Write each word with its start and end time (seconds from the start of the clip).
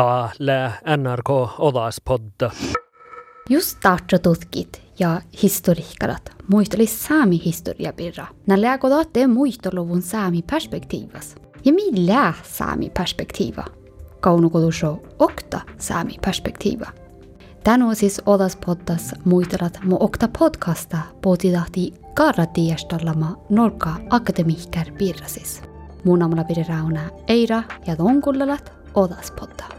Täällä 0.00 0.72
NRK 0.96 1.30
Odaspodda. 1.58 2.50
Just 3.50 3.68
startatutkit 3.68 4.82
ja 4.98 5.20
historiikkarat 5.42 6.22
muisteli 6.50 6.86
saami 6.86 7.44
historiapirra. 7.44 8.26
Nä 8.46 8.60
lääkodatte 8.60 9.26
muistoluvun 9.26 10.02
saami 10.02 10.42
perspektiivas. 10.50 11.34
Ja 11.64 11.72
millä 11.72 12.32
saami 12.42 12.90
perspektiiva? 12.98 13.64
Kaunukoduso 14.20 15.02
okta 15.18 15.60
saami 15.78 16.16
perspektiiva. 16.24 16.86
Tän 17.64 17.82
on 17.82 17.96
siis 17.96 18.22
Odaspoddas 18.26 19.14
muistelat 19.24 19.78
mu 19.84 19.96
okta 20.00 20.28
podcasta 20.38 20.98
potidahti 21.22 21.94
karratiestallama 22.14 23.36
Norka 23.48 23.94
Akademihkär 24.10 24.92
pirrasis. 24.98 25.62
Mun 26.04 26.22
amalla 26.22 26.44
pidi 26.44 26.64
rauna 26.68 27.00
Eira 27.28 27.62
ja 27.86 27.98
Donkullalat 27.98 28.72
Odaspodda. 28.94 29.69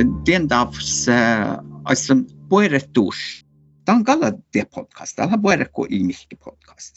DNDAFs 0.00 1.06
asjad 1.84 2.26
põeretuš. 2.50 3.44
ta 3.84 3.92
on 3.92 4.04
ka 4.04 4.16
teeb 4.52 4.70
podcast, 4.72 5.18
alla 5.20 5.36
põereku 5.36 5.86
ilmihki 5.90 6.36
podcast. 6.36 6.96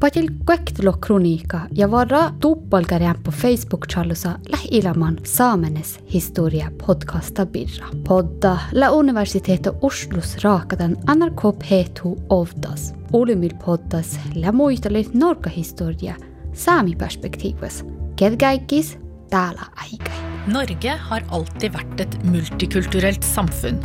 Padil 0.00 0.28
kõikidel 0.48 0.90
kroniika 1.00 1.62
ja 1.72 1.88
varra 1.88 2.32
tuupalga 2.40 2.98
rämpu 3.00 3.30
Facebook 3.32 3.86
challusa 3.88 4.38
lähiläman 4.52 5.18
saamenes 5.24 5.98
historia 6.12 6.70
podcasta 6.86 7.46
birra. 7.46 7.88
Podda 8.08 8.58
la 8.72 8.90
universiteetet 8.92 9.82
Oslus 9.82 10.36
raakadan 10.44 10.96
anarkop 11.06 11.64
hetu 11.70 12.16
ovdas. 12.28 12.92
Olimil 13.12 13.54
poddas 13.64 14.18
la 14.34 14.52
muistelit 14.52 15.14
norka 15.14 15.50
historia 15.50 16.16
saami 16.52 16.96
perspektiivis, 16.96 17.84
ked 18.16 18.36
käikis 18.36 18.98
täällä 19.30 19.62
aikaa. 19.76 20.25
Norge 20.46 20.92
har 21.08 21.24
alltid 21.34 21.72
vært 21.74 22.00
et 22.04 22.12
multikulturelt 22.30 23.24
samfunn. 23.26 23.80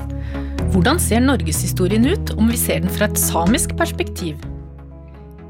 Hvordan 0.71 0.99
ser 1.01 1.23
norgeshistorien 1.23 2.05
ut 2.05 2.33
om 2.37 2.51
vi 2.51 2.59
ser 2.59 2.83
den 2.83 2.91
fra 2.93 3.07
et 3.09 3.17
samisk 3.17 3.73
perspektiv? 3.79 4.37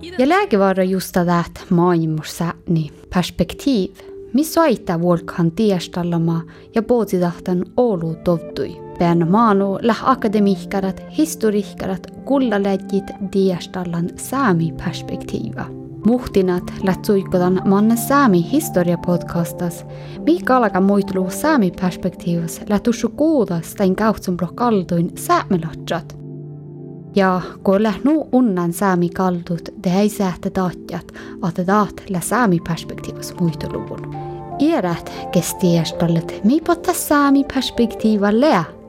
Ja 0.02 0.28
lääkevara 0.28 0.84
just 0.84 1.12
tätä 1.14 1.44
maailmansääni 1.70 2.92
perspektiiv, 3.14 4.00
missä 4.34 4.62
aita 4.62 5.02
volkan 5.02 5.52
tiestallama 5.52 6.42
ja 6.76 6.84
pootidahtan 6.84 7.66
olu 7.78 8.16
tovtui. 8.23 8.78
Pään 9.00 9.31
maanu 9.31 9.80
läh 9.81 10.09
akademihkarat, 10.09 11.03
historihkarat, 11.18 12.08
kullaläjit 12.25 13.12
tiestallan 13.31 14.09
saami 14.16 14.73
perspektiiva. 14.86 15.81
Muhtinat 16.05 16.63
lätsuikodan 16.83 17.61
manne 17.66 17.95
saami 17.95 18.52
historia 18.52 18.97
podcastas, 18.97 19.85
mikä 20.25 20.57
alkaa 20.57 20.81
muistelu 20.81 21.30
saami 21.30 21.71
perspektiivas 21.81 22.61
lätussu 22.69 23.09
kuudas 23.09 23.75
tain 23.75 23.95
kautsumro 23.95 24.47
kalduin 24.55 25.11
säämelotsat. 25.16 26.17
Ja 27.16 27.41
kun 27.63 27.83
lähnu 27.83 28.29
unnan 28.31 28.73
saami 28.73 29.09
kaldut, 29.09 29.69
det 29.83 29.99
ei 29.99 30.09
sähtä 30.09 30.49
taatjat, 30.49 31.11
että 31.49 31.66
taat 31.66 32.03
lä 32.09 32.19
saami 32.19 32.59
perspektiivas 32.67 33.33
muistoluvun. 33.39 34.16
Iärät 34.59 35.11
kestiestallet, 35.31 36.41
mi 36.44 36.61
potta 36.67 36.94
saami 36.94 37.44
perspektiiva 37.53 38.27
lää. 38.31 38.81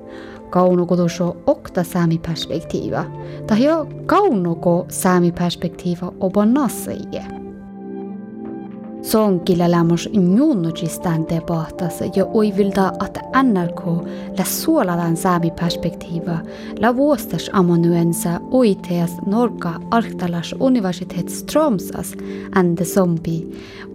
Kaunokodosó 0.53 1.37
oktatási 1.47 2.19
perspektíva, 2.19 3.05
tai 3.47 3.61
kaunoko 4.07 4.87
saami 4.89 5.33
perspektíva 5.33 6.13
oban 6.19 6.53
nassaige. 6.53 7.23
Se 9.03 9.19
on 9.19 9.41
kileläämos 9.41 10.09
njunnutistään 10.13 11.29
debattassa 11.29 12.05
ja 12.05 12.27
oivilta, 12.27 12.93
että 13.07 13.21
NRK 13.43 13.81
lä 14.39 14.45
suolalan 14.45 15.17
saami 15.17 15.51
perspektiiva 15.51 16.39
lä 16.81 16.97
vuostas 16.97 17.51
amanuensa 17.53 18.41
oiteas 18.51 19.17
Norka 19.27 19.81
Arktalas 19.91 20.55
universitet 20.61 21.29
Stromsas 21.29 22.15
ande 22.55 22.85
zombi, 22.85 23.49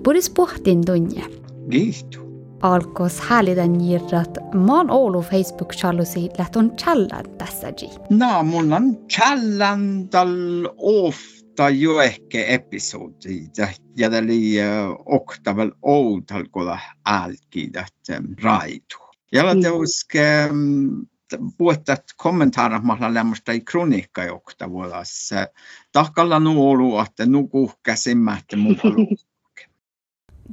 puris 0.04 0.30
pohtin 0.30 0.86
tunne. 0.86 1.24
Liittyy. 1.68 2.27
Alkos 2.62 3.20
hääliden 3.20 3.82
jirrat 3.82 4.38
maan 4.54 4.92
Oulu 4.92 5.22
Facebook-chalusi 5.22 6.30
lähtön 6.38 6.78
challan 6.78 7.26
tässäji. 7.38 7.90
No, 8.10 8.44
mulla 8.44 8.76
on 8.76 8.98
challan 9.08 10.10
tal 10.10 10.70
ofta 10.78 11.70
jo 11.70 12.02
ehkä 12.02 12.46
episodi 12.46 13.48
ja 13.98 14.10
täli 14.10 14.56
oktavel 15.06 15.72
outalkola 15.82 16.80
älkidat 17.06 17.94
raitu. 18.44 18.98
Ja 19.32 19.46
la 19.46 19.56
teuske 19.62 20.50
puhutat 21.58 22.04
kommentaara 22.18 22.80
mahla 22.80 23.14
lämmöstä 23.14 23.52
i 23.52 23.62
kronikka 23.62 24.24
i 24.24 24.30
oktavuolas. 24.30 25.30
Tahkalla 25.92 26.40
nuolu, 26.40 27.00
että 27.00 27.26
nuku 27.26 27.72
käsimättä 27.84 28.58
mukaan. 28.58 28.96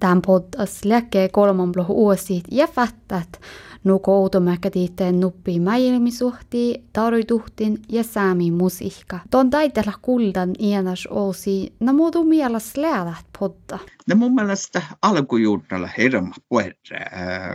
Tämän 0.01 0.23
poddas 0.23 0.85
läkee 0.85 1.29
kolman 1.29 1.73
bloh 1.73 1.91
uusit 1.91 2.45
ja 2.51 2.67
fattat 2.67 3.41
nuko 3.85 4.23
automäkätiitteen 4.23 5.21
nuppi 5.21 5.61
mäilmisuhti, 5.61 6.85
taroituhtin 6.93 7.79
ja 7.89 8.05
saami 8.05 8.51
musiikka. 8.51 9.19
Ton 9.31 9.51
taitella 9.51 9.93
kuldan 10.03 10.51
ienas 10.61 11.09
oosi, 11.11 11.75
na 11.81 11.93
muutu 11.93 12.25
mielas 12.25 12.77
läädät 12.77 13.27
podda. 13.39 13.79
No 14.09 14.17
mun 14.17 14.35
mielestä 14.35 14.83
alkujuurtalla 15.03 15.89
hirma 15.99 16.35
puerre, 16.49 17.01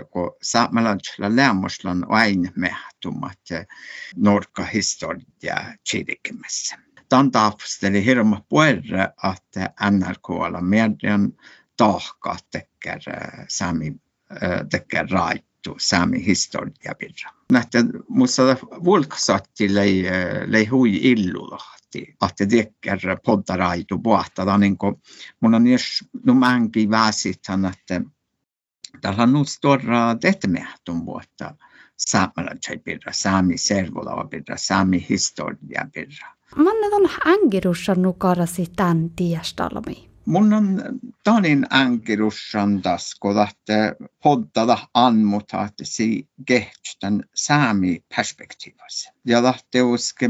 kun 0.10 0.32
saamelaisella 0.42 1.36
lämmöslan 1.36 2.06
aina 2.10 2.52
mehtumat 2.56 3.40
norka 4.16 4.64
historia 4.64 5.56
kirikimessä. 5.92 6.78
Tämän 7.10 7.32
taapasteli 7.32 8.06
hirma 8.06 8.42
puerre, 8.50 9.10
että 9.34 9.74
NRK-ala 9.92 10.62
median 10.62 11.34
tahka 11.80 12.36
teker 12.52 13.00
saami 13.48 13.96
teker 14.72 15.08
raittu 15.12 15.76
saami 15.78 16.26
historia 16.26 16.96
birra. 17.00 17.32
Nähtä 17.52 17.80
musta 18.08 18.44
vulkasatti 18.84 19.76
lei 19.76 20.04
lei 20.46 20.66
hui 20.66 20.96
illulahti, 20.96 22.16
että 22.28 22.46
teker 22.46 23.00
podda 23.26 23.58
raitu 23.58 24.00
puhta 24.00 24.58
niin 24.58 24.78
kuin 24.78 24.96
mun 25.40 25.56
on 25.56 25.68
jos 25.68 26.04
no 26.26 26.34
mänki 26.34 26.90
väsitän 26.90 27.66
että 27.66 28.02
Täällä 29.02 29.24
on 29.24 29.34
nyt 29.34 29.48
stora 29.48 30.16
tehtämähtun 30.22 31.06
vuotta 31.06 31.56
saamelaisen 31.98 32.84
birra, 32.84 33.12
saami 33.12 33.58
servola 33.58 34.28
birra, 34.28 34.56
saami 34.58 35.06
historia 35.10 35.88
birra. 35.94 36.36
Manne 36.56 36.88
on 36.92 37.10
ängirussan 37.28 38.02
nukarasi 38.02 38.68
tän 38.76 39.10
tiestalmi. 39.16 40.09
Mun 40.30 40.54
on 40.54 40.82
tanin 41.24 41.66
änkirussan 41.74 42.82
tasko, 42.82 43.32
että 43.44 43.96
poddada 44.24 44.78
anmuta, 44.94 45.66
että 45.66 45.86
si 45.86 46.30
kehtän 46.46 47.24
saami 47.36 48.04
perspektiivassa. 48.16 49.14
Ja 49.26 49.44
lähtee 49.44 49.82
uske, 49.82 50.30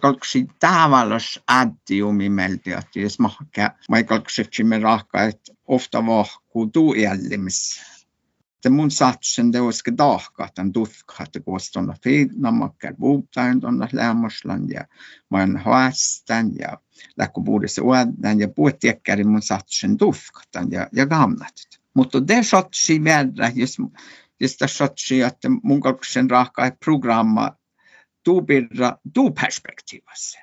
kalksi 0.00 0.46
tavallas 0.60 1.40
addiumi 1.46 2.28
melti, 2.28 2.72
että 2.72 3.00
jos 3.00 3.18
mahkä, 3.18 3.70
mä 3.88 4.02
kalksi 4.02 4.64
me 4.64 4.78
rahka, 4.78 5.22
että 5.22 5.52
ofta 5.66 6.06
vahkuu 6.06 6.66
tuu 6.66 6.94
jällimis. 6.94 7.80
Että 8.56 8.70
mun 8.70 8.90
satsen 8.90 9.52
te 9.52 9.60
uske 9.60 9.92
dahka, 9.98 10.46
että 10.46 10.62
on 10.62 10.72
tuhka, 10.72 11.14
että 11.22 11.40
kuostonna 11.40 11.94
fiidna, 12.04 12.50
makkar 12.50 12.94
vuutain 13.00 13.60
tuonna 13.60 13.88
lämmöslän 13.92 14.68
ja 14.68 14.86
oon 15.30 15.56
haastan 15.56 16.50
ja 16.58 16.78
läkku 17.16 17.44
puudessa 17.44 17.82
uuden 17.82 18.40
ja 18.40 18.48
puhuttiekkäri 18.48 19.24
mun 19.24 19.42
satsen 19.42 19.96
tuhkatan 19.96 20.70
ja, 20.70 20.88
ja 20.92 21.06
gamnatit. 21.06 21.80
Mutta 21.94 22.28
det 22.28 22.46
satsi 22.46 23.04
verra, 23.04 23.48
jos, 23.54 23.76
jos 24.40 24.56
det 24.60 24.70
satsi, 24.70 25.20
että 25.22 25.48
mun 25.62 25.80
kalksen 25.80 26.28
ei 26.64 26.70
programma 26.84 27.56
tuu 28.24 28.42
birra, 28.42 28.96
tuu 29.14 29.30
perspektiivassa. 29.30 30.38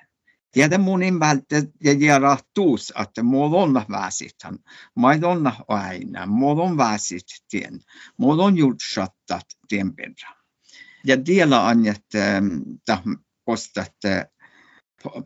Tiedä 0.52 0.78
mun 0.78 1.04
invältä 1.04 1.56
ja 1.84 1.94
jäädä 1.94 2.38
tuus, 2.54 2.94
että 3.02 3.24
mulla 3.24 3.58
on 3.58 3.74
väsitän. 3.74 4.58
Mä 4.96 5.08
on 5.08 5.52
aina, 5.68 6.26
mulla 6.26 6.64
on 6.64 6.78
väsit 6.78 7.26
tien. 7.50 7.80
Mulla 8.18 8.44
on 8.44 8.58
jutsattat 8.58 9.46
tien 9.68 9.96
birra. 9.96 10.36
Ja 11.06 11.18
tiedä 11.24 11.62
on, 11.62 11.88
että 11.88 12.42
postat 13.46 13.96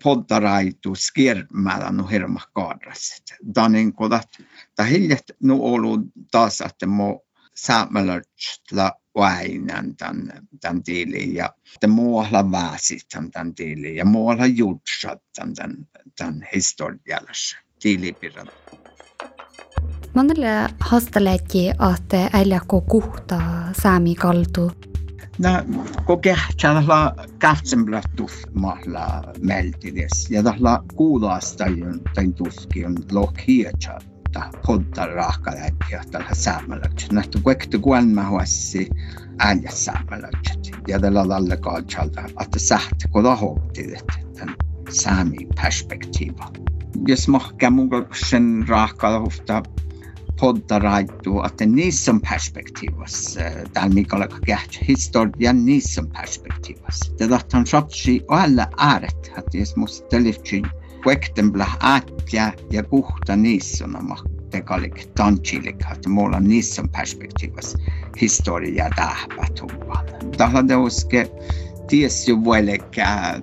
poddaraitu 0.04 0.96
skirmällä 0.96 2.04
hirma 2.12 2.40
kaadras. 2.54 3.24
Tämä 3.54 3.70
niin 3.70 3.94
kuin, 3.94 4.12
että 4.14 4.84
hiljet 4.84 5.32
nu 5.44 5.66
ollut 5.66 6.02
taas, 6.32 6.62
että 6.62 6.86
mo 6.86 7.22
saamelötsla 7.56 8.92
väinän 9.20 9.96
tämän, 9.96 10.32
tämän 10.62 10.84
tiilin 10.84 11.36
ja 11.36 11.50
että 11.76 11.88
muualla 11.88 12.52
väsit 12.52 13.08
tämän 13.10 13.56
tiilin 13.56 13.96
ja 13.96 14.06
muualla 14.06 14.46
jutsat 14.46 15.22
tämän, 15.36 15.56
tämän 16.18 16.48
historiallisen 16.56 17.60
tiilipirran. 17.80 18.48
Monelle 20.14 20.48
haasteletki, 20.80 21.70
että 21.70 22.30
äillä 22.34 22.60
kuhta 22.88 23.42
saami 23.82 24.16
kaltu 24.16 24.72
na 25.40 25.64
ko 26.06 26.18
kehtsällä 26.18 27.14
kähtsembla 27.40 28.02
tuffmahla 28.16 29.24
meltides 29.42 30.28
ja 30.30 30.44
tahla 30.44 30.84
kuulasta 30.96 31.66
tain 32.16 32.34
tuski 32.34 32.86
on 32.86 32.96
lohkietsa 33.12 34.00
ta 34.34 34.50
podda 34.68 35.06
rahkaläkkiä 35.06 36.04
tällä 36.12 36.34
saamalakset. 36.34 37.12
Nähty 37.12 37.40
kuektu 37.40 37.80
kuelma 37.80 38.30
huossi 38.30 38.90
ääljä 39.40 39.72
saamalakset. 39.72 40.72
Ja 40.88 41.00
tällä 41.00 41.30
lalle 41.30 41.58
kaatsalta, 41.58 42.22
että 42.22 42.60
sähti 42.60 43.08
kun 43.12 43.24
lahokti 43.24 43.94
tämän 44.38 44.56
saami 44.90 45.38
perspektiiva. 45.62 46.52
Jos 47.08 47.28
mahkaa 47.28 47.70
mun 47.70 47.90
sen 48.30 48.66
hufta 49.22 49.64
at 51.44 51.54
niissä 51.66 52.14
perspektiivassa, 52.30 53.42
eh, 53.42 53.54
täällä 53.74 53.94
Mikola 53.94 54.28
Kahti, 54.28 54.80
historian 54.88 55.66
niissä 55.66 56.04
perspektiivassa. 56.14 57.14
Tätä 57.18 57.58
on 57.58 57.68
satsi 57.68 58.22
olla 58.28 58.68
ääret, 58.78 59.32
että 59.38 59.58
jos 59.58 59.76
musta 59.76 60.08
teliftin 60.08 60.64
kuektempla 61.04 61.68
äätjä 61.80 62.54
ja 62.72 62.84
kuhta 62.84 63.36
niissä 63.36 63.86
on 63.86 64.16
tegelikult 64.50 65.16
tantsilik, 65.16 65.78
että 65.92 66.10
mulla 66.10 66.38
on 66.38 66.44
niissä 66.44 66.84
perspektiivassa 66.92 67.78
historia 68.22 68.90
tähpä 68.96 69.48
tuvan. 69.60 70.06
Tällä 70.38 70.64
teuske 70.68 71.32
ties 71.90 72.28
ju 72.28 72.44
vuelek 72.44 72.98
äh, 72.98 73.42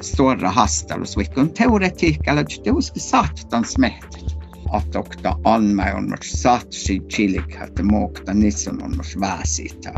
stora 0.00 0.50
hastalus, 0.50 1.16
vilken 1.16 1.48
teoretik, 1.48 2.28
eller 2.28 2.44
det 2.44 2.66
är 2.66 2.72
ju 2.74 2.82
satans 2.82 3.78
mätet. 3.78 4.33
Atokta 4.70 5.36
Anme 5.44 5.94
on 5.94 6.14
satsi 6.22 7.00
chilikhat 7.00 7.82
mokta 7.82 8.34
nissononnos 8.34 9.20
väsitä 9.20 9.92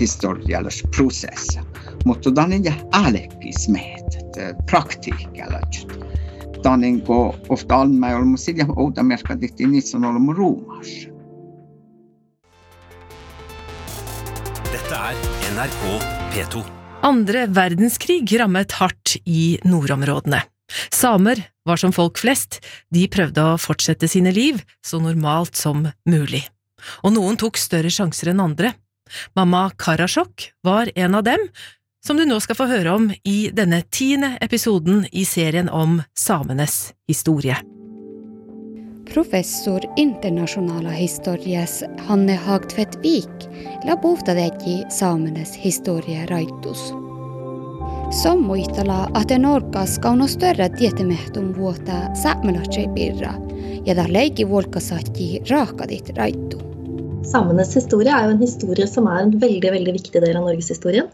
historiallisessa 0.00 0.88
prosessissa. 0.96 1.60
Mutta 2.04 2.32
tämä 2.32 2.46
on 2.46 3.04
älykkis 3.06 3.68
meitä, 3.68 4.18
eh, 4.36 4.54
praktiikalla. 4.70 5.60
Tämä 6.62 6.72
on 6.72 6.80
niin 6.80 7.02
ofta 7.48 7.80
Anme 7.80 8.14
on, 8.14 8.28
mutta 8.28 8.44
sillä 8.44 8.64
outa 8.76 9.02
merkka 9.02 9.36
tehti 9.36 9.66
nisson 9.66 10.04
olemme 10.04 10.32
ruumassa. 10.32 11.08
Dette 14.72 14.94
er 14.94 15.14
NRK 15.54 16.02
P2. 16.34 16.64
Andre 17.02 17.54
verdenskrig 17.54 18.32
rammet 18.38 18.72
hardt 18.72 19.16
i 19.26 19.58
nordområdene. 19.64 20.49
Samer 20.92 21.42
var 21.66 21.80
som 21.80 21.92
folk 21.94 22.18
flest, 22.20 22.60
de 22.90 23.06
prøvde 23.10 23.44
å 23.44 23.58
fortsette 23.60 24.08
sine 24.10 24.32
liv 24.34 24.62
så 24.86 25.00
normalt 25.02 25.58
som 25.58 25.88
mulig. 26.08 26.44
Og 27.04 27.14
noen 27.16 27.38
tok 27.40 27.60
større 27.60 27.92
sjanser 27.92 28.32
enn 28.32 28.42
andre. 28.42 28.72
Mamma 29.36 29.68
Karasjok 29.76 30.52
var 30.64 30.90
en 30.94 31.18
av 31.18 31.26
dem, 31.26 31.48
som 32.04 32.16
du 32.16 32.24
nå 32.24 32.38
skal 32.40 32.56
få 32.56 32.68
høre 32.70 32.94
om 32.96 33.10
i 33.28 33.50
denne 33.52 33.82
tiende 33.92 34.36
episoden 34.40 35.04
i 35.12 35.26
serien 35.28 35.68
om 35.68 36.00
samenes 36.16 36.94
historie. 37.10 37.58
Professor 39.10 39.82
internasjonale 39.98 40.94
histories 40.94 41.80
Hanne 42.06 42.38
Hagtvedt 42.38 43.00
Vik 43.02 43.48
la 43.84 43.98
bofta 43.98 44.36
deg 44.38 44.62
i 44.70 44.80
samenes 44.94 45.56
historie 45.58 46.28
raitus. 46.30 46.92
Som 48.22 48.42
muistella, 48.42 49.10
että 49.22 49.38
Norkas 49.38 50.00
on 50.04 50.28
större 50.28 50.68
tietämähtun 50.68 51.56
vuota 51.56 52.14
saamelotse 52.14 52.88
pirra, 52.94 53.34
ja 53.86 53.94
da 53.94 54.04
leiki 54.08 54.48
volkasatti 54.48 55.42
raakadit 55.50 56.10
raittu. 56.16 56.58
Samenes 57.22 57.76
historie 57.76 58.10
er 58.10 58.24
jo 58.26 58.34
en 58.34 58.42
historie 58.42 58.86
som 58.86 59.06
er 59.06 59.22
en 59.22 59.34
veldig 59.40 59.72
veldig 59.72 59.92
viktig 59.92 60.22
del 60.22 60.36
av 60.36 60.48
norgeshistorien. 60.48 61.10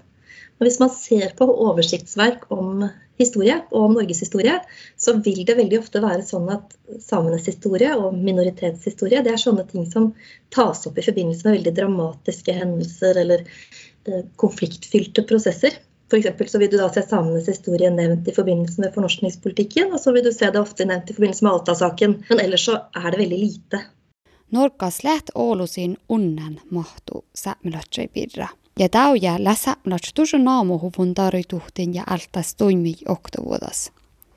Og 0.56 0.64
hvis 0.64 0.78
man 0.80 0.92
ser 0.92 1.34
på 1.36 1.48
oversiktsverk 1.66 2.46
om 2.54 2.86
historie 3.20 3.58
og 3.70 3.90
om 3.90 3.96
norgeshistorie, 3.98 4.54
så 4.96 5.16
vil 5.24 5.42
det 5.48 5.56
veldig 5.58 5.80
ofte 5.82 6.00
være 6.04 6.24
sånn 6.24 6.48
at 6.52 6.76
samenes 7.04 7.48
historie 7.50 7.92
og 7.96 8.16
minoritetshistorie 8.16 9.20
det 9.24 9.34
er 9.34 9.42
sånne 9.42 9.66
ting 9.68 9.84
som 9.90 10.14
tas 10.54 10.86
opp 10.88 10.96
i 10.96 11.04
forbindelse 11.04 11.48
med 11.48 11.58
veldig 11.58 11.74
dramatiske 11.76 12.56
hendelser 12.56 13.20
eller 13.24 13.44
eh, 13.44 14.24
konfliktfylte 14.40 15.26
prosesser. 15.28 15.76
F.eks. 16.10 16.52
så 16.52 16.58
vil 16.58 16.70
du 16.70 16.76
da 16.78 16.88
se 16.92 17.02
samenes 17.02 17.48
historie 17.48 17.90
nevnt 17.90 18.28
i 18.28 18.34
forbindelse 18.34 18.80
med 18.80 18.94
fornorskningspolitikken, 18.94 19.92
og 19.92 20.00
så 20.00 20.12
vil 20.14 20.24
du 20.24 20.32
se 20.32 20.50
det 20.50 20.60
ofte 20.60 20.86
nevnt 20.86 21.10
i 21.10 21.16
forbindelse 21.16 21.44
med 21.44 21.52
Alta-saken. 21.52 22.16
Men 22.30 22.40
ellers 22.40 22.64
så 22.68 22.78
er 22.94 23.10
det 23.10 23.18
veldig 23.24 23.38
lite. 23.38 23.82
Norkas 24.54 25.02
läht 25.02 25.30
Oulusin 25.34 25.96
unnen 26.08 26.60
mahtu 26.70 27.24
saamelotse 27.34 28.06
pirra. 28.14 28.48
Ja 28.78 28.88
tauja 28.88 29.36
lä 29.38 29.54
saamelotse 29.54 30.14
tusu 30.14 30.38
naamuhuvun 30.38 31.14
tarituhtin 31.14 31.94
ja 31.94 32.04
altas 32.06 32.54
toimi 32.54 32.94
oktovuodas. 33.08 33.90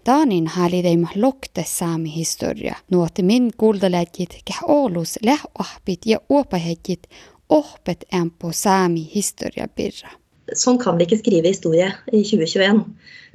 Taanin 0.03 0.47
hääli 0.47 0.81
teima 0.83 1.07
lokte 1.15 1.63
saami 1.67 2.15
historia. 2.15 2.75
Nuoti 2.91 3.23
min 3.23 3.51
kuuldaläkit 3.57 4.41
keh 4.45 4.63
Oulus 4.67 5.19
läh 5.23 5.43
ahpit 5.59 6.05
ja 6.05 6.19
uopahekit 6.29 7.07
ohpet 7.49 8.03
ämpo 8.13 8.51
saami 8.51 9.11
historia 9.15 9.67
pirra. 9.67 10.09
Sånn 10.57 10.79
kan 10.81 10.97
vi 10.97 11.05
ikke 11.05 11.19
skrive 11.19 11.51
historie 11.51 11.91
i 12.11 12.23
2021. 12.23 12.83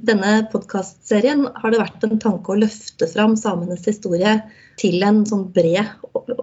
Denne 0.04 0.30
podkastserien 0.50 1.44
har 1.54 1.72
det 1.72 1.80
vært 1.80 2.04
en 2.06 2.18
tanke 2.22 2.52
å 2.52 2.58
løfte 2.58 3.06
fram 3.10 3.36
samenes 3.38 3.84
historie 3.86 4.40
til 4.80 5.02
en 5.06 5.22
sånn 5.28 5.44
bred 5.54 5.86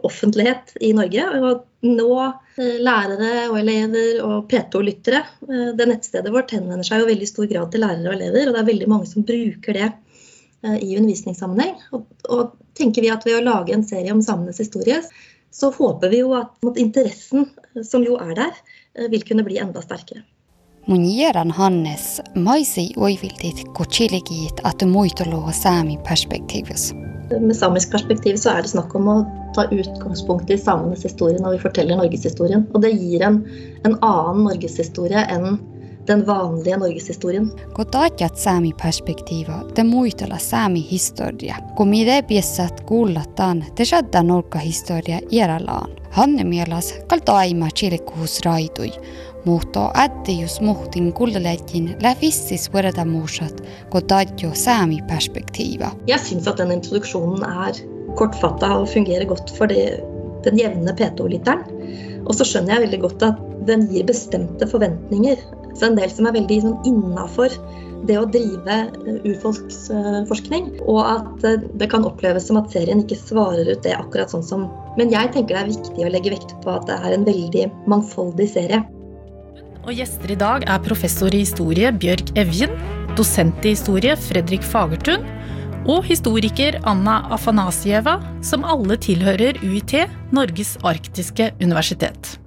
offentlighet 0.07 0.75
i 0.79 0.94
Norge. 0.95 1.25
Og 1.41 1.88
nå 1.88 2.07
eh, 2.21 2.77
lærere 2.83 3.50
og 3.50 3.57
elever 3.59 4.21
og 4.25 4.47
P2-lyttere. 4.51 5.23
Eh, 5.50 5.73
det 5.77 5.89
nettstedet 5.89 6.33
vårt 6.33 6.53
henvender 6.56 6.88
seg 6.88 7.03
jo 7.03 7.12
veldig 7.12 7.29
stor 7.29 7.51
grad 7.51 7.73
til 7.73 7.83
lærere 7.85 8.07
og 8.07 8.15
elever, 8.18 8.47
og 8.47 8.56
det 8.56 8.63
er 8.63 8.71
veldig 8.71 8.89
mange 8.94 9.12
som 9.12 9.27
bruker 9.27 9.79
det 9.79 9.88
eh, 9.89 10.79
i 10.79 10.95
undervisningssammenheng. 10.95 11.75
Og, 11.97 12.07
og 12.31 12.56
tenker 12.79 13.03
vi 13.03 13.12
at 13.13 13.27
ved 13.27 13.41
å 13.41 13.45
lage 13.50 13.75
en 13.75 13.88
serie 13.88 14.15
om 14.15 14.23
samenes 14.23 14.63
historie, 14.63 15.01
så 15.51 15.73
håper 15.75 16.13
vi 16.13 16.23
jo 16.23 16.31
at 16.38 16.79
interessen, 16.79 17.50
som 17.83 18.06
jo 18.07 18.15
er 18.23 18.38
der, 18.38 18.62
vil 19.12 19.23
kunne 19.28 19.44
bli 19.44 19.57
enda 19.59 19.83
sterkere. 19.83 20.23
Mun 20.88 21.06
jieran 21.06 21.52
Hannes 21.52 22.21
maisi 22.35 22.90
oiviltit 22.97 23.64
kutsiligit 23.78 24.61
at 24.64 24.81
muitoloa 24.88 25.52
saami 25.52 26.00
perspektiivus. 26.07 26.94
Med 27.40 27.56
samisk 27.56 27.92
perspektiv 27.92 28.35
så 28.35 28.50
er 28.50 28.66
det 28.66 28.71
snakk 28.73 28.95
om 28.97 29.07
å 29.07 29.18
ta 29.56 29.68
utgangspunkt 29.71 30.50
i 30.50 30.57
samenes 30.57 31.06
historie 31.06 31.40
når 31.40 31.56
vi 31.56 31.61
forteller 31.68 32.02
norgeshistorien. 32.02 32.66
Og 32.73 32.81
det 32.81 32.92
gir 32.97 33.21
en, 33.28 33.44
en 33.85 33.95
annen 34.02 34.44
norgeshistorie 34.50 35.21
enn 35.30 35.61
den 36.09 36.26
vanlige 36.26 36.81
norgeshistorien. 36.81 37.52
Taatjat 37.78 38.38
saami 38.40 38.73
historie. 38.83 39.64
te 39.76 39.83
muitolla 39.83 40.38
saami 40.38 40.81
historia. 40.81 41.56
Kun 41.78 41.90
mide 41.90 42.21
piessat 42.28 42.85
kuullataan, 42.88 43.64
te 43.76 43.85
shadda 43.85 44.23
nurkka 44.23 44.59
historia 44.59 45.19
ieralaan. 45.30 46.00
Hanne 46.11 46.44
mielas 46.44 46.94
kalto 47.07 47.35
aima 47.39 47.69
chilikuhus 47.71 48.41
raitui 48.45 48.91
mutta 49.45 49.91
ättius 50.03 50.61
muhtin 50.61 51.13
kullelekin 51.13 51.95
lävissis 52.01 52.68
võrredamusat, 52.73 53.61
kun 53.89 54.06
tadjo 54.07 54.51
saami 54.53 55.01
perspektiiva. 55.09 55.91
Jeg 56.07 56.21
syns 56.21 56.49
at 56.49 56.61
den 56.61 56.73
introduksjonen 56.75 57.45
er 57.65 57.80
kortfatta 58.19 58.73
og 58.81 58.89
fungerer 58.91 59.25
godt 59.30 59.53
for 59.57 59.71
det, 59.71 60.01
den 60.45 60.59
jevne 60.59 60.94
P2-lytteren. 60.97 61.65
Og 62.27 62.35
så 62.37 62.45
skjønner 62.45 62.75
jeg 62.75 62.85
veldig 62.85 63.01
godt 63.07 63.25
at 63.31 63.41
den 63.68 63.87
gir 63.89 64.06
bestemte 64.09 64.68
forventninger. 64.69 65.41
Så 65.73 65.89
en 65.89 65.97
del 65.97 66.11
som 66.13 66.27
er 66.30 66.37
veldig 66.37 66.59
sånn 66.65 66.77
det 68.07 68.17
å 68.19 68.27
drive 68.29 68.77
eh, 69.07 69.19
urfolksforskning. 69.27 70.71
Og 70.85 71.01
at 71.03 71.45
eh, 71.47 71.67
det 71.79 71.89
kan 71.91 72.05
oppleves 72.07 72.47
som 72.49 72.59
at 72.61 72.71
serien 72.73 73.03
ikke 73.03 73.19
svarer 73.19 73.69
ut 73.69 73.83
det 73.85 73.95
akkurat 73.97 74.33
sånn 74.33 74.45
som 74.45 74.69
Men 74.99 75.11
jeg 75.13 75.31
tenker 75.31 75.55
det 75.55 75.61
er 75.61 75.69
viktig 75.71 76.03
å 76.03 76.11
legge 76.11 76.33
vekt 76.33 76.55
på 76.65 76.73
at 76.73 76.89
det 76.89 76.97
er 76.99 77.15
en 77.15 77.27
veldig 77.27 77.67
mangfoldig 77.91 78.49
serie. 78.51 78.81
Og 79.81 79.93
gjester 79.97 80.33
i 80.33 80.37
dag 80.37 80.65
er 80.69 80.83
professor 80.85 81.33
i 81.33 81.45
historie 81.45 81.93
Bjørg 81.95 82.35
Evjen, 82.37 82.73
dosent 83.17 83.65
i 83.65 83.73
historie 83.73 84.17
Fredrik 84.19 84.65
Fagertun 84.67 85.23
og 85.89 86.05
historiker 86.05 86.77
Anna 86.85 87.21
Afanasieva, 87.33 88.19
som 88.45 88.67
alle 88.67 88.99
tilhører 89.01 89.57
UiT, 89.63 89.95
Norges 90.35 90.75
arktiske 90.85 91.49
universitet. 91.63 92.41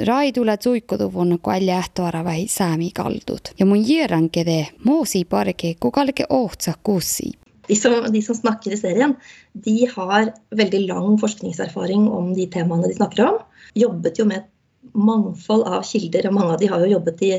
Raidula 0.00 0.56
tsuikkoduvun 0.56 1.38
kualja 1.38 1.78
ähtoara 1.78 2.24
vai 2.24 2.48
saami 2.48 2.90
kaldut. 2.94 3.52
Ja 3.58 3.66
mun 3.66 3.82
jerankede 3.88 4.66
moosi 4.84 5.24
parke 5.24 5.74
kukalke 5.74 6.26
ohtsa 6.28 6.74
kussi. 6.82 7.32
De 7.68 7.76
som, 7.76 8.12
de 8.12 8.22
som 8.22 8.34
snakker 8.34 8.72
i 8.72 8.76
serien, 8.76 9.14
de 9.52 9.86
har 9.94 10.32
veldig 10.56 10.80
lang 10.88 11.18
forskningserfaring 11.20 12.08
om 12.08 12.32
de 12.34 12.46
temaene 12.50 12.88
de 12.88 12.96
snakker 12.96 13.26
om. 13.26 13.38
Jobbet 13.74 14.18
jo 14.18 14.26
med 14.26 14.42
et 14.42 14.94
mangfold 14.96 15.68
av 15.68 15.84
kilder, 15.86 16.26
og 16.26 16.34
mange 16.34 16.56
av 16.56 16.60
de 16.60 16.70
har 16.72 16.82
jo 16.82 16.92
jobbet 16.96 17.22
i 17.22 17.32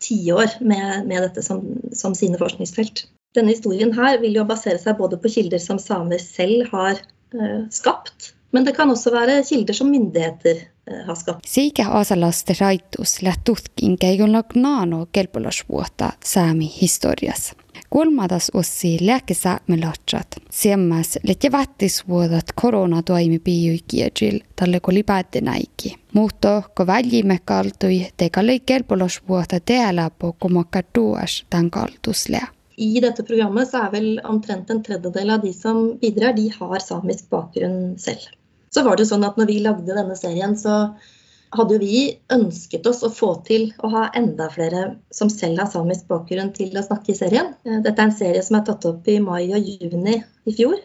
tiår 0.00 0.60
med, 0.64 1.06
med 1.06 1.22
dette 1.26 1.42
som, 1.44 1.60
som 1.92 2.14
sine 2.16 2.40
forskningsfelt. 2.40 3.04
Denne 3.36 3.52
historien 3.52 3.92
her 3.94 4.18
vil 4.22 4.38
jo 4.38 4.46
basere 4.48 4.80
seg 4.80 4.96
både 4.98 5.18
på 5.20 5.30
kilder 5.30 5.60
som 5.62 5.78
samer 5.78 6.22
selv 6.22 6.70
har 6.72 6.96
eh, 6.96 7.66
skapt, 7.70 8.32
men 8.50 8.64
det 8.66 8.74
kan 8.78 8.90
også 8.90 9.12
være 9.14 9.42
kilder 9.46 9.76
som 9.76 9.92
myndigheter 9.92 10.64
eh, 10.90 11.06
har 11.06 11.16
skapt. 11.16 11.40
Siikä 11.46 11.88
asalaste 11.88 12.54
raitus 12.60 13.22
lähtutkin 13.22 13.98
keikonlak 13.98 14.54
naano 14.54 15.06
kelpolasvuotta 15.12 16.12
saami 16.24 16.72
historias. 16.82 17.54
Kolmadas 17.90 18.50
ossi 18.54 18.98
lääkesaamelatsat. 19.00 20.26
Semmas 20.50 21.18
letje 21.22 21.52
vattisvuodat 21.52 22.44
korona 22.54 23.02
toimi 23.02 23.38
piijuikiedjil 23.38 24.40
talle 24.56 24.80
koli 24.80 25.02
päättenäiki. 25.02 25.96
Mutta 26.12 26.62
ko 26.74 26.86
väljimme 26.86 27.38
kaltui 27.44 28.06
tekalle 28.16 28.58
kelpolasvuotta 28.58 29.60
teeläpo 29.60 30.32
komakka 30.32 30.82
tuas 30.82 31.46
tämän 31.50 31.70
kaltuslea. 31.70 32.46
I 32.80 33.00
dette 33.02 33.22
programmet 33.22 33.68
så 33.68 33.82
er 33.84 33.90
vel 33.92 34.20
omtrent 34.24 34.70
en 34.70 34.82
tredjedel 34.82 35.30
av 35.30 35.42
de 35.42 35.52
som 35.52 35.98
bidrar, 36.00 36.32
de 36.32 36.48
har 36.58 36.78
samisk 36.80 37.28
bakgrunn 37.30 37.98
selv. 37.98 38.39
Så 38.74 38.84
var 38.86 38.98
det 38.98 39.08
sånn 39.10 39.26
at 39.26 39.38
når 39.40 39.50
vi 39.50 39.62
lagde 39.64 39.96
denne 39.96 40.16
serien, 40.18 40.54
så 40.58 40.92
hadde 41.56 41.78
vi 41.82 42.02
ønsket 42.30 42.86
oss 42.86 43.02
å 43.02 43.10
få 43.10 43.32
til 43.46 43.70
å 43.82 43.90
ha 43.90 44.04
enda 44.16 44.46
flere 44.52 44.84
som 45.14 45.30
selv 45.32 45.64
har 45.64 45.70
samisk 45.72 46.06
bakgrunn 46.10 46.52
til 46.54 46.76
å 46.78 46.84
snakke 46.86 47.10
i 47.12 47.18
serien. 47.18 47.54
Eh, 47.66 47.80
Dette 47.82 47.98
er 47.98 48.10
en 48.10 48.16
serie 48.20 48.44
som 48.46 48.60
er 48.60 48.68
tatt 48.68 48.86
opp 48.86 49.10
i 49.10 49.18
mai 49.22 49.48
og 49.48 49.58
juni 49.58 50.20
i 50.20 50.54
fjor. 50.54 50.78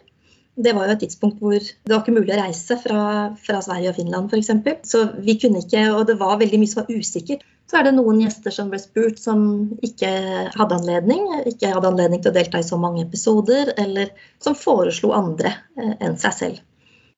Det 0.56 0.72
var 0.72 0.88
jo 0.88 0.96
et 0.96 1.01
tidspunkt 1.04 1.42
hvor 1.44 1.58
det 1.60 1.92
var 1.92 2.00
ikke 2.01 2.15
mulig 2.15 2.32
å 2.32 2.39
reise 2.39 2.77
fra, 2.80 3.00
fra 3.44 3.60
Sverige 3.62 3.92
og 3.92 3.98
Finland 4.00 4.32
f.eks. 4.32 4.54
Så 4.88 5.01
vi 5.20 5.36
kunne 5.42 5.62
ikke, 5.62 5.84
og 5.92 6.06
det 6.10 6.15
var 6.22 6.39
veldig 6.39 6.62
mye 6.62 6.72
som 6.72 6.82
var 6.82 6.96
usikkert. 6.96 7.44
Så 7.70 7.80
er 7.80 7.88
det 7.88 7.96
noen 7.98 8.22
gjester 8.22 8.54
som 8.56 8.70
ble 8.72 8.80
spurt 8.80 9.20
som 9.20 9.42
ikke 9.86 10.10
hadde 10.56 10.77
anledning, 10.80 11.25
ikke 11.50 11.74
hadde 11.75 11.92
anledning 11.92 12.22
til 12.24 12.32
å 12.32 12.38
delta 12.38 12.62
i 12.62 12.65
så 12.65 12.80
mange 12.80 13.04
episoder, 13.04 13.74
eller 13.82 14.13
som 14.42 14.58
foreslo 14.58 15.12
andre 15.18 15.51
eh, 15.75 15.98
enn 16.00 16.18
seg 16.22 16.39
selv. 16.39 16.63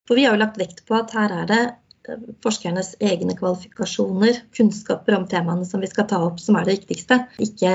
For 0.07 0.15
vi 0.15 0.25
har 0.25 0.35
jo 0.35 0.41
lagt 0.41 0.59
vekt 0.59 0.85
på 0.87 0.95
at 0.97 1.13
her 1.15 1.33
er 1.41 1.47
det 1.49 1.61
eh, 2.09 2.27
forskernes 2.43 2.95
egne 2.99 3.35
kvalifikasjoner, 3.37 4.43
kunnskaper 4.57 5.17
om 5.19 5.27
temaene 5.27 5.67
som 5.67 5.83
vi 5.83 5.91
skal 5.91 6.07
ta 6.09 6.21
opp, 6.23 6.39
som 6.39 6.55
er 6.55 6.67
det 6.67 6.79
viktigste. 6.79 7.23
Ikke 7.43 7.73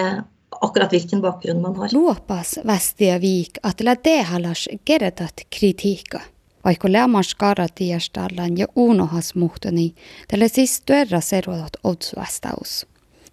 akkurat 0.60 0.92
hvilken 0.92 1.20
bakgrunn 1.20 1.62
man 1.62 1.76
har. 1.76 1.92
Luopas 1.92 2.58
västiä 2.64 3.18
viik, 3.20 3.58
at 3.62 3.80
la 3.80 3.96
tehalas 3.96 4.68
kerätät 4.84 5.46
kritiikka. 5.50 6.20
Vaikka 6.64 6.92
lämmas 6.92 7.34
karatiastallan 7.34 8.58
ja 8.58 8.66
unohas 8.76 9.34
muhtoni, 9.34 9.94
tälle 10.28 10.48
siis 10.48 10.80
työrä 10.80 11.20
seruotot 11.20 11.76
otsvastaus. 11.84 12.86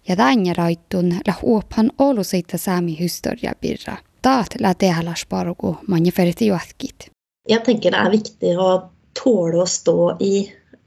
Ja 0.08 0.16
tänne 0.16 0.52
raittun 0.52 1.16
la 1.26 1.34
huopan 1.42 1.90
olu 1.98 2.24
siitä 2.24 2.58
saami 2.58 2.98
historia 2.98 3.52
birra. 3.60 3.96
Taat 4.22 4.46
la 4.60 4.74
tehalas 4.74 5.26
paruku 5.28 5.76
manjeferti 5.86 6.46
juotkit. 6.46 7.10
Jeg 7.50 7.64
tenker 7.66 7.94
det 7.94 8.00
er 8.00 8.14
viktig 8.14 8.54
å 8.62 8.70
tåle 9.18 9.64
å 9.64 9.68
stå 9.68 9.98
i 10.22 10.34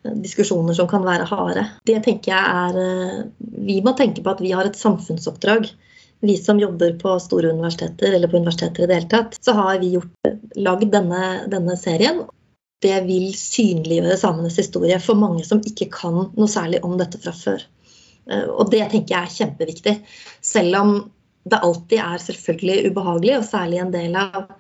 diskusjoner 0.04 0.76
som 0.76 0.88
kan 0.92 1.06
være 1.06 1.28
harde. 1.30 1.64
Det 1.88 2.00
tenker 2.04 2.34
jeg 2.34 2.44
er 2.44 2.80
eh, 2.82 3.24
Vi 3.68 3.80
må 3.86 3.94
tenke 3.98 4.24
på 4.24 4.34
at 4.34 4.44
vi 4.44 4.52
har 4.56 4.68
et 4.68 4.80
samfunnsoppdrag. 4.80 5.70
Vi 6.24 6.38
som 6.40 6.60
jobber 6.60 6.96
på 7.00 7.18
store 7.20 7.52
universiteter, 7.52 8.14
eller 8.16 8.32
på 8.32 8.40
universiteter 8.40 8.84
i 8.84 8.88
det 8.88 9.00
hele 9.00 9.12
tatt, 9.12 9.38
så 9.44 9.56
har 9.58 9.80
vi 9.82 9.94
gjort, 9.98 10.32
lagd 10.56 10.92
denne, 10.94 11.24
denne 11.52 11.76
serien. 11.80 12.24
Det 12.84 12.96
vil 13.08 13.30
synliggjøre 13.36 14.20
samenes 14.20 14.60
historie 14.60 15.00
for 15.04 15.20
mange 15.20 15.44
som 15.48 15.64
ikke 15.64 15.90
kan 15.92 16.20
noe 16.32 16.52
særlig 16.52 16.84
om 16.84 16.96
dette 17.00 17.20
fra 17.24 17.36
før. 17.36 17.64
Eh, 18.30 18.48
Og 18.48 18.72
det 18.72 18.86
tenker 18.92 19.16
jeg 19.16 19.22
er 19.22 19.38
kjempeviktig. 19.40 19.98
Selv 20.44 20.80
om 20.80 20.96
det 21.44 21.60
alltid 21.60 22.00
er 22.00 22.24
selvfølgelig 22.24 22.92
ubehagelig, 22.92 23.38
og 23.40 23.48
særlig 23.48 23.84
en 23.84 23.96
del 23.96 24.16
av 24.20 24.52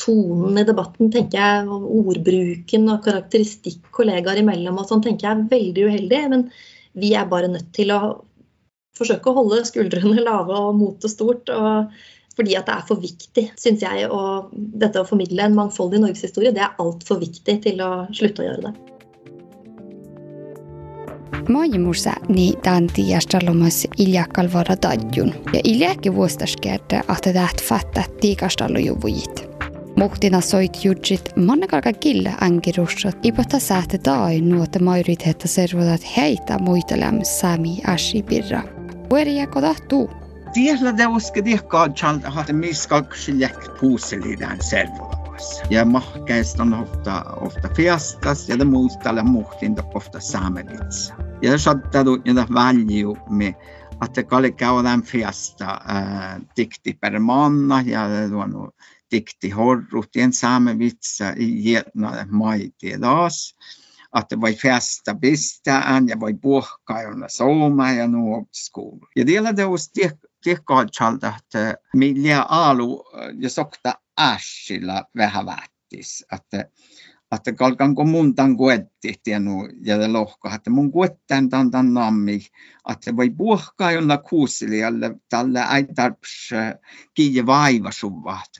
tonen 0.00 0.58
i 0.60 0.66
debatten, 0.66 1.10
tenker 1.12 1.38
jeg, 1.38 1.68
og 1.68 1.88
ordbruken 2.02 2.88
og 2.92 3.02
karakteristikk 3.04 3.90
kollegaer 3.94 4.42
imellom 4.42 4.80
og 4.80 4.88
sånn, 4.88 5.04
tenker 5.04 5.28
jeg 5.28 5.36
er 5.36 5.50
veldig 5.52 5.86
uheldig. 5.88 6.22
Men 6.32 6.46
vi 6.98 7.12
er 7.18 7.28
bare 7.30 7.50
nødt 7.52 7.72
til 7.76 7.92
å 7.94 8.00
forsøke 8.98 9.30
å 9.30 9.38
holde 9.40 9.62
skuldrene 9.68 10.24
lave 10.30 10.58
og 10.58 10.80
motet 10.80 11.14
stort. 11.14 11.52
og 11.52 11.92
fordi 12.36 12.54
at 12.56 12.64
det 12.64 12.72
er 12.72 12.86
for 12.88 13.00
viktig, 13.02 13.42
syns 13.60 13.82
jeg. 13.84 14.06
Og 14.08 14.52
dette 14.54 15.02
å 15.02 15.08
formidle 15.08 15.44
en 15.44 15.58
mangfoldig 15.58 16.00
norgeshistorie, 16.00 16.54
det 16.56 16.64
er 16.64 16.80
altfor 16.80 17.20
viktig 17.20 17.58
til 17.66 17.84
å 17.84 17.92
slutte 18.16 18.44
å 18.44 18.48
gjøre 18.48 18.70
det. 18.70 18.74
Maailmussa 21.48 22.14
niin 22.28 22.60
tämän 22.60 22.88
tiedostalomas 22.88 23.86
iljakalvara 23.96 24.76
tajun. 24.76 25.34
Ja 25.52 25.60
iljakin 25.64 26.14
vuostaskerte, 26.14 26.96
että 26.96 27.32
täät 27.32 27.60
fattat 27.60 28.20
tiikastallojuvujit. 28.20 29.51
Muhtina 30.02 30.40
soit 30.40 30.84
judjit 30.84 31.36
mannakalka 31.36 31.92
kille 31.92 32.34
ankirussat 32.40 33.18
ipota 33.22 33.58
säätä 33.58 33.98
tai 33.98 34.40
nuote 34.40 34.78
majoritetta 34.78 35.48
servodat 35.48 36.00
heitä 36.16 36.58
muita 36.58 37.00
läm 37.00 37.20
sami 37.22 37.78
ashi 37.86 38.22
birra. 38.22 38.62
Pueria 39.08 39.46
kodahtuu. 39.46 40.10
Tiellä 40.52 40.96
de 40.96 41.06
uske 41.06 41.44
diekkaadjan 41.44 42.22
hade 42.22 42.52
miskalksiljäkt 42.52 43.80
puuselidään 43.80 44.58
servolavassa. 44.60 45.64
Ja 45.70 45.84
mahkeiston 45.84 46.74
ofta, 46.74 47.24
ofta 47.40 47.68
fiastas 47.76 48.48
ja 48.48 48.58
de 48.58 48.64
muistalle 48.64 49.22
muhtinta 49.22 49.82
ofta 49.94 50.20
saamevitsa. 50.20 51.14
Ja 51.42 51.58
sattadu 51.58 52.16
niitä 52.24 52.46
välju 52.54 53.16
med 53.30 53.54
att 54.00 54.14
det 54.14 54.22
kalli 54.22 54.52
käydään 54.52 55.02
fiasta 55.02 55.80
äh, 55.90 56.40
dikti 56.56 56.92
per 57.00 57.18
manna 57.18 57.80
ja 57.80 58.08
nog 58.46 58.74
dikti 59.12 59.50
horrut 59.50 60.16
en 60.16 60.32
saamevitsa 60.32 61.32
i 61.36 61.62
getna 61.62 62.26
maiti 62.30 62.98
taas. 63.00 63.56
Att 64.12 64.28
festa 64.62 65.14
pistään 65.14 66.08
ja 66.08 66.20
voi 66.20 66.34
puhkaa 66.34 67.02
jolla 67.02 67.28
sooma 67.28 67.92
ja 67.92 68.06
nuo 68.06 68.46
skoulu. 68.52 69.08
Ja 69.16 69.26
vielä 69.26 69.54
teus 69.54 69.90
tiekkaadjalta, 70.44 71.34
että 71.38 71.74
millä 71.96 72.42
alu 72.42 73.04
ja 73.38 73.50
sokta 73.50 73.94
ässillä 74.18 75.04
vähän 75.16 75.46
vättis. 75.46 76.24
Että 76.32 76.64
että 77.32 77.52
kalkanko 77.52 78.04
mun 78.04 78.34
tämän 78.34 78.56
kuetti 78.56 79.14
tienu 79.22 79.68
ja 79.84 80.12
lohka, 80.12 80.54
että 80.54 80.70
mun 80.70 80.92
kuettään 80.92 81.48
tämän 81.48 81.70
tämän 81.70 81.94
nammi, 81.94 82.40
että 82.90 83.16
voi 83.16 83.30
puhkaa 83.30 83.92
jolla 83.92 84.18
kuusilijalle 84.18 85.16
tälle 85.28 85.60
ei 85.76 85.84
tarps 85.94 86.50
kiinni 87.14 87.46
vaiva 87.46 87.92
suvat, 87.92 88.50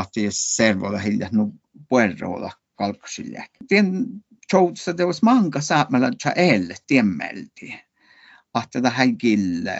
että 0.00 0.20
jos 0.20 0.56
servolla 0.56 0.98
hilja 0.98 1.28
nu 1.32 1.52
puerroilla 1.88 2.50
kalksille. 2.74 3.44
Tien 3.68 4.06
tjoutsa 4.48 4.94
teos 4.94 5.22
manka 5.22 5.60
saamalla 5.60 6.10
tja 6.22 6.32
elle 6.32 6.74
tiemmelti, 6.86 7.74
että 8.64 8.80
tähän 8.82 9.18
kille 9.18 9.76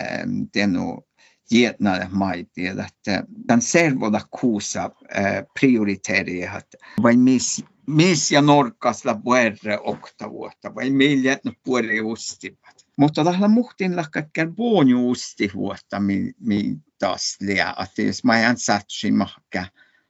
tienu 0.52 1.08
getnalle 1.50 2.08
maiti, 2.10 2.66
että 2.66 3.24
tämän 3.46 3.62
servolla 3.62 4.20
kuusa 4.40 4.90
prioriteeria, 5.60 6.58
että 6.58 6.78
vai 7.02 7.16
miss 7.16 7.64
miss 7.86 8.30
ja 8.32 8.42
norkasla 8.42 9.14
puerre 9.14 9.78
okta 9.80 10.30
vuotta 10.30 10.74
vai 10.74 10.90
miljet 10.90 11.44
no 11.44 11.52
puerre 11.64 12.00
ustivat. 12.00 12.86
Mutta 12.98 13.24
tällä 13.24 13.48
muhtin 13.48 13.96
lakkakkään 13.96 14.56
vuoni 14.56 14.94
usti 14.94 15.50
vuotta 15.54 16.00
mi, 16.00 16.32
mi 16.40 16.76
taas 16.98 17.36
liä, 17.40 17.74
että 17.82 18.02
jos 18.02 18.24
mä 18.24 18.40
en 18.40 18.56
satsi 18.56 19.10
mahkä 19.10 19.66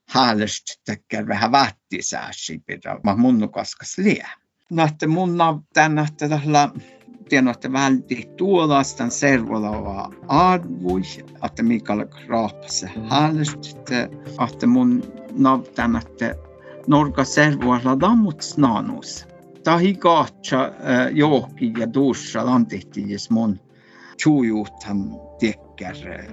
haalest 0.08 0.64
tekkär 0.86 1.28
vähän 1.28 1.52
vatti 1.52 2.02
sääsi 2.02 2.62
pidä, 2.66 2.98
mä 3.04 3.16
munnu 3.16 3.48
kaskas 3.48 3.98
liä. 3.98 4.28
No, 4.70 4.84
että 4.84 5.06
mun 5.06 5.38
tänne, 5.74 6.02
että 6.02 6.28
tällä 6.28 6.70
tiedän, 7.28 7.48
että 7.48 7.72
välti 7.72 8.28
tuollaistan 8.36 9.10
servolava 9.10 10.10
arvui, 10.28 11.02
että 11.44 11.62
Mikael 11.62 12.06
raapase 12.28 12.90
haalest, 13.08 13.76
että 14.48 14.66
mun 14.66 15.02
navtan, 15.32 15.96
että 15.96 16.34
Norga 16.86 17.24
servoilla 17.24 18.00
dammuts 18.00 18.56
naanus. 18.58 19.26
Tahi 19.64 19.94
kaatsa 19.94 20.64
äh, 20.64 20.72
johki 21.12 21.72
ja 21.78 21.94
duussa 21.94 22.46
lantihtiis 22.46 23.30
mun 23.30 23.60
tjuujuuthan 24.16 25.10
tekkär 25.40 25.96
äh, 26.06 26.26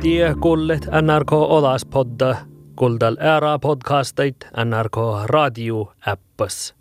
Tie 0.00 0.34
kuulet 0.40 0.86
NRK 1.02 1.32
Olaspodda, 1.32 2.36
kuldal 2.74 3.18
ära 3.20 3.58
podcastit 3.58 4.46
NRK 4.56 4.96
raadio 5.28 5.92
äppas 6.08 6.74